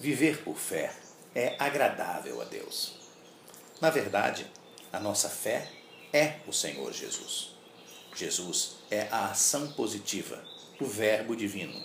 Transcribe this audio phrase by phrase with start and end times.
[0.00, 0.94] Viver por fé
[1.34, 2.94] é agradável a Deus.
[3.82, 4.46] Na verdade,
[4.90, 5.70] a nossa fé
[6.10, 7.50] é o Senhor Jesus.
[8.16, 10.42] Jesus é a ação positiva,
[10.80, 11.78] o Verbo divino.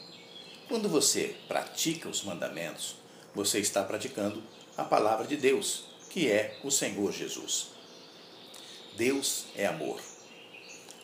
[0.70, 2.96] Quando você pratica os mandamentos,
[3.36, 4.42] você está praticando
[4.78, 7.72] a palavra de Deus, que é o Senhor Jesus.
[8.96, 10.00] Deus é amor.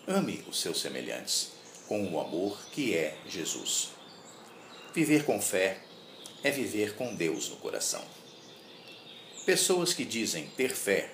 [0.07, 1.51] Ame os seus semelhantes
[1.89, 3.89] com o amor que é Jesus.
[4.93, 5.90] Viver com fé
[6.43, 8.03] é viver com Deus no coração.
[9.45, 11.11] Pessoas que dizem ter fé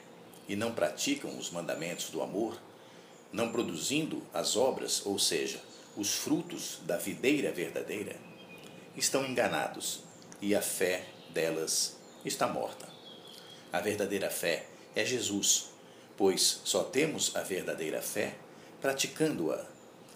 [0.47, 2.59] e não praticam os mandamentos do amor,
[3.31, 5.61] não produzindo as obras, ou seja,
[5.95, 8.15] os frutos da videira verdadeira,
[8.95, 10.01] estão enganados
[10.41, 12.87] e a fé delas está morta.
[13.71, 15.71] A verdadeira fé é Jesus,
[16.15, 18.35] pois só temos a verdadeira fé
[18.81, 19.65] praticando-a,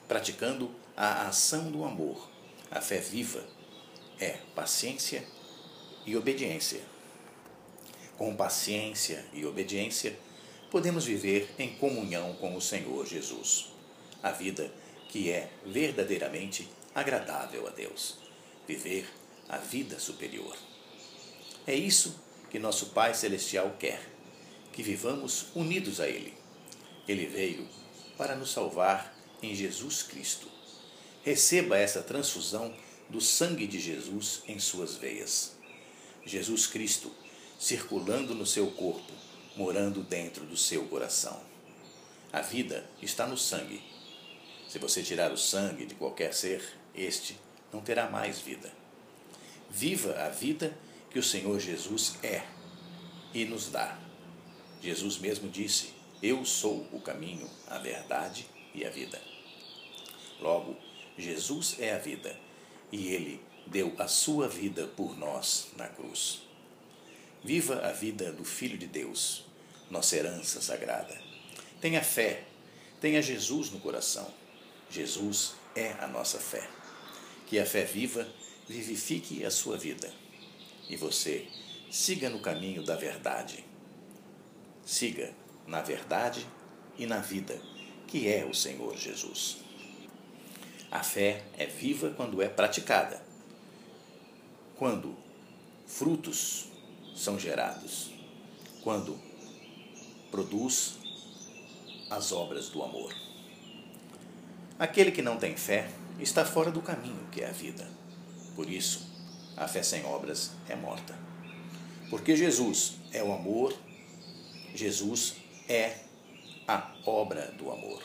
[0.07, 2.29] praticando a ação do amor,
[2.69, 3.43] a fé viva
[4.21, 5.23] é paciência
[6.05, 6.79] e obediência.
[8.17, 10.15] Com paciência e obediência,
[10.69, 13.73] podemos viver em comunhão com o Senhor Jesus.
[14.21, 14.71] A vida
[15.09, 18.19] que é verdadeiramente agradável a Deus.
[18.67, 19.09] Viver
[19.49, 20.55] a vida superior.
[21.65, 22.15] É isso
[22.49, 24.01] que nosso Pai Celestial quer,
[24.71, 26.33] que vivamos unidos a Ele.
[27.07, 27.67] Ele veio
[28.17, 30.47] para nos salvar em Jesus Cristo.
[31.23, 32.73] Receba essa transfusão
[33.11, 35.51] do sangue de Jesus em suas veias.
[36.25, 37.11] Jesus Cristo
[37.59, 39.11] circulando no seu corpo,
[39.55, 41.39] morando dentro do seu coração.
[42.31, 43.83] A vida está no sangue.
[44.69, 46.63] Se você tirar o sangue de qualquer ser,
[46.95, 47.37] este
[47.73, 48.71] não terá mais vida.
[49.69, 50.75] Viva a vida
[51.09, 52.45] que o Senhor Jesus é
[53.33, 53.99] e nos dá.
[54.81, 55.89] Jesus mesmo disse:
[56.23, 59.21] Eu sou o caminho, a verdade e a vida.
[60.39, 60.77] Logo,
[61.17, 62.39] Jesus é a vida
[62.91, 66.41] e ele deu a sua vida por nós na cruz.
[67.43, 69.45] Viva a vida do Filho de Deus,
[69.89, 71.19] nossa herança sagrada.
[71.79, 72.43] Tenha fé,
[72.99, 74.31] tenha Jesus no coração.
[74.89, 76.69] Jesus é a nossa fé.
[77.47, 78.27] Que a fé viva
[78.67, 80.13] vivifique a sua vida.
[80.89, 81.47] E você
[81.89, 83.65] siga no caminho da verdade.
[84.85, 85.33] Siga
[85.65, 86.45] na verdade
[86.97, 87.59] e na vida,
[88.07, 89.57] que é o Senhor Jesus.
[90.91, 93.23] A fé é viva quando é praticada,
[94.75, 95.15] quando
[95.87, 96.67] frutos
[97.15, 98.11] são gerados,
[98.83, 99.17] quando
[100.29, 100.97] produz
[102.09, 103.15] as obras do amor.
[104.77, 107.87] Aquele que não tem fé está fora do caminho que é a vida.
[108.53, 109.09] Por isso,
[109.55, 111.17] a fé sem obras é morta.
[112.09, 113.73] Porque Jesus é o amor,
[114.75, 115.35] Jesus
[115.69, 115.99] é
[116.67, 118.03] a obra do amor.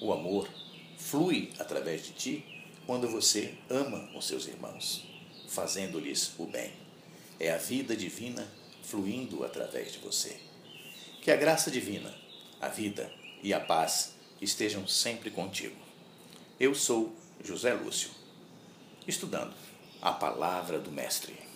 [0.00, 0.48] O amor
[1.02, 2.44] flui através de ti
[2.86, 5.04] quando você ama os seus irmãos,
[5.48, 6.72] fazendo-lhes o bem.
[7.38, 8.46] É a vida divina
[8.82, 10.36] fluindo através de você.
[11.20, 12.14] Que a graça divina,
[12.60, 13.12] a vida
[13.42, 15.76] e a paz estejam sempre contigo.
[16.58, 18.10] Eu sou José Lúcio,
[19.06, 19.54] estudando
[20.00, 21.51] a palavra do Mestre.